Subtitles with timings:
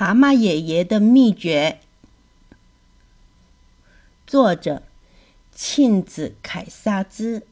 [0.00, 1.78] 蛤蟆爷爷的秘诀，
[4.26, 4.82] 作者
[5.54, 7.42] 庆子凯撒兹。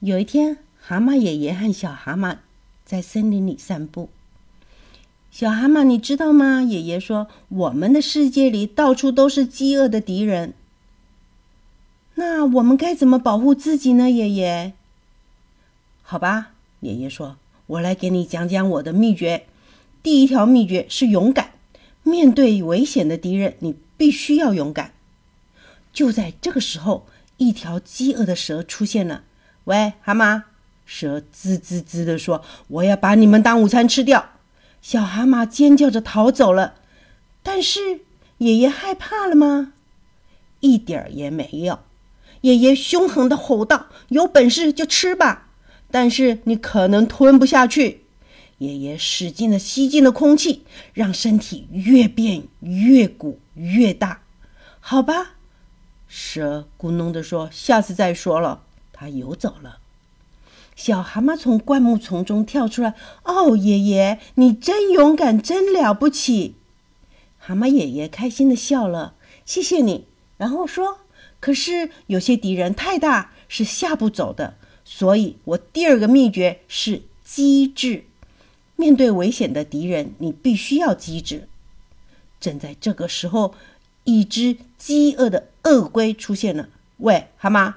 [0.00, 2.38] 有一天，蛤蟆爷爷和小蛤蟆
[2.84, 4.08] 在森林里散步。
[5.30, 6.62] 小蛤蟆，你知道吗？
[6.62, 10.52] 爷爷说，我们的世界里到处都是饥饿的敌人。
[12.16, 14.10] 那我们该怎么保护自己呢？
[14.10, 14.72] 爷爷，
[16.02, 17.36] 好吧，爷爷说，
[17.68, 19.46] 我来给你讲讲我的秘诀。
[20.06, 21.54] 第一条秘诀是勇敢，
[22.04, 24.92] 面对危险的敌人，你必须要勇敢。
[25.92, 29.24] 就在这个时候，一条饥饿的蛇出现了。
[29.64, 30.42] 喂，蛤蟆！
[30.84, 34.30] 蛇滋滋滋地说：“我要把你们当午餐吃掉。”
[34.80, 36.74] 小蛤蟆尖叫着逃走了。
[37.42, 38.02] 但是
[38.38, 39.72] 爷爷害怕了吗？
[40.60, 41.80] 一点儿也没有。
[42.42, 45.48] 爷爷凶狠地吼道：“有本事就吃吧，
[45.90, 48.02] 但是你可能吞不下去。”
[48.58, 50.62] 爷爷使劲的吸进了空气，
[50.94, 54.22] 让身体越变越鼓越大。
[54.80, 55.34] 好吧，
[56.08, 59.78] 蛇咕哝的说：“下次再说了。”他游走了。
[60.74, 66.54] 小蛤蟆从灌木丛中跳出来：“哦，爷爷，你真勇敢，真了不起！”
[67.38, 69.14] 蛤蟆爷爷开心的笑了
[69.44, 70.06] ：“谢谢你。”
[70.38, 71.00] 然后说
[71.40, 74.56] ：“可是有些敌人太大，是吓不走的。
[74.84, 78.04] 所以我第二个秘诀是机智。”
[78.76, 81.48] 面对危险的敌人，你必须要机智。
[82.38, 83.54] 正在这个时候，
[84.04, 86.68] 一只饥饿的鳄龟出现了。
[86.98, 87.74] 喂，蛤蟆！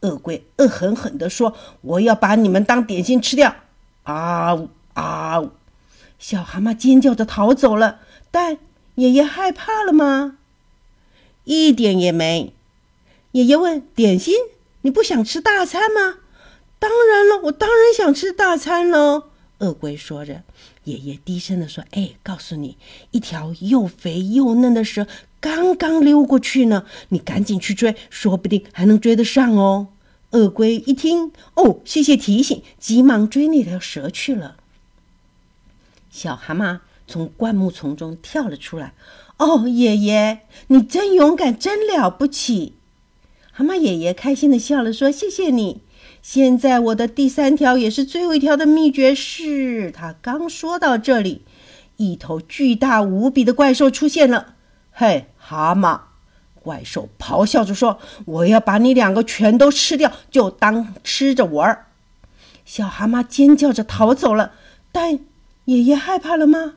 [0.00, 3.54] 鳄龟恶狠狠地说：“我要把你们当点心吃掉！”
[4.02, 5.50] 啊呜啊呜！
[6.18, 8.00] 小蛤蟆尖叫着逃走了。
[8.32, 8.58] 但
[8.96, 10.38] 爷爷害怕了吗？
[11.44, 12.52] 一点也没。
[13.30, 14.34] 爷爷问：“点心？
[14.80, 16.16] 你不想吃大餐吗
[16.80, 19.28] ？”“当然了，我当然想吃大餐喽。”
[19.62, 20.42] 鳄龟说着，
[20.84, 22.76] 爷爷低声地说：“哎，告诉你，
[23.12, 25.06] 一条又肥又嫩的蛇
[25.40, 29.88] 刚刚溜过去呢，你赶紧去追，说不定还能追得上哦。”
[30.32, 34.56] 鳄龟一听，哦，谢谢提醒，急忙追那条蛇去了。
[36.10, 38.94] 小蛤蟆从灌木丛中跳了出来
[39.38, 42.72] ：“哦，爷爷，你真勇敢，真了不起！”
[43.52, 45.82] 蛤蟆爷爷开心的笑了，说：“谢谢你。”
[46.22, 51.42] 现在我的第三条也是最后一条的秘诀是，他刚说到这里，
[51.96, 54.54] 一头巨大无比的怪兽出现了。
[54.92, 56.00] 嘿，蛤蟆！
[56.62, 61.86] 怪兽咆哮着说：“我要把你两个全都吃掉，就当吃着玩儿。”
[62.64, 64.52] 小蛤蟆尖叫着逃走了。
[64.92, 65.18] 但
[65.64, 66.74] 爷爷害怕了吗？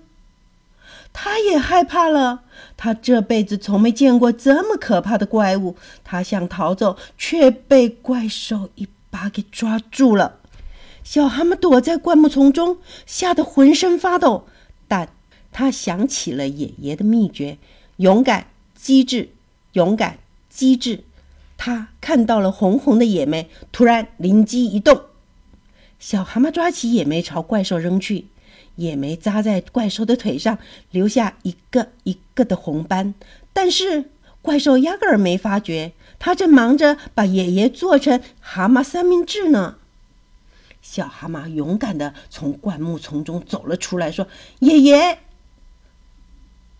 [1.13, 2.41] 他也害怕了。
[2.75, 5.77] 他这辈子从没见过这么可怕的怪物。
[6.03, 8.87] 他想逃走，却被怪兽一。
[9.15, 10.39] 把给抓住了，
[11.01, 14.45] 小蛤蟆躲在灌木丛中，吓得浑身发抖。
[14.89, 15.07] 但
[15.53, 17.57] 他想起了爷爷的秘诀：
[17.95, 19.29] 勇敢、机智，
[19.71, 21.05] 勇敢、机智。
[21.55, 25.03] 他看到了红红的野莓，突然灵机一动，
[25.97, 28.25] 小蛤蟆抓起野莓朝怪兽扔去，
[28.75, 30.59] 野莓扎在怪兽的腿上，
[30.91, 33.13] 留下一个一个的红斑。
[33.53, 34.11] 但是
[34.45, 35.93] 怪兽压根儿没发觉。
[36.19, 39.75] 他正忙着把爷爷做成蛤蟆三明治呢。
[40.81, 44.27] 小蛤蟆勇敢的从灌木丛中走了出来，说
[44.59, 45.19] ：“爷爷，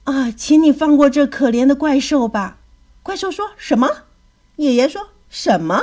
[0.05, 2.59] 啊，请你放过这可怜的怪兽吧。”
[3.03, 4.03] 怪兽说什么？
[4.57, 5.81] 爷爷说什么？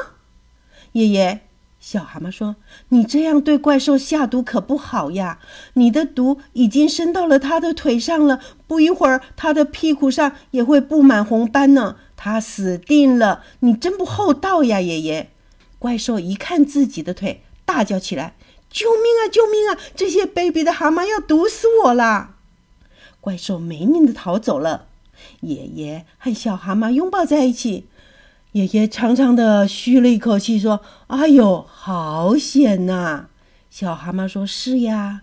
[0.92, 1.46] 爷爷，
[1.82, 2.54] 小蛤蟆说
[2.90, 5.40] ：“你这样对怪兽下毒可不好呀！
[5.74, 8.38] 你的毒已经伸到了他的腿上了，
[8.68, 13.42] 不一会儿他的屁股上也会布满红斑呢。”他死定了！
[13.60, 15.32] 你真不厚道呀，爷爷！
[15.80, 18.36] 怪兽一看自己的腿，大叫起来
[18.70, 19.28] ：“救命啊！
[19.28, 19.76] 救命啊！
[19.96, 22.36] 这些卑鄙的蛤蟆要毒死我啦！”
[23.20, 24.86] 怪兽没命的逃走了。
[25.40, 27.88] 爷爷和小蛤蟆拥抱在一起，
[28.52, 33.28] 爷爷长长的吁了一口气，说：“哎呦，好险呐！”
[33.70, 35.22] 小蛤蟆说：“是呀。”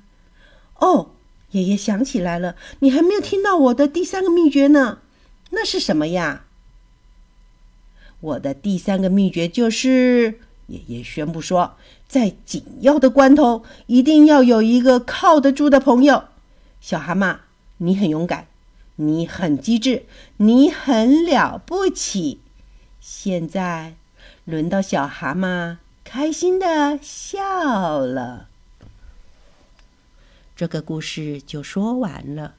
[0.82, 1.12] 哦，
[1.52, 5.00] 爷爷想起来了，你还没有听到我的第三个秘诀呢。
[5.52, 6.46] 那是什么呀？
[8.20, 11.75] 我的第三个秘诀就是，爷爷宣布说，
[12.08, 16.24] 在紧要的关头，一定要有一个靠得住的朋友。
[16.82, 17.38] 小蛤蟆，
[17.78, 18.48] 你很勇敢，
[18.96, 20.06] 你很机智，
[20.38, 22.40] 你很了不起。
[23.12, 23.96] 现在
[24.46, 28.50] 轮到小蛤蟆开心的笑了。
[30.56, 32.54] 这个故事就说完了。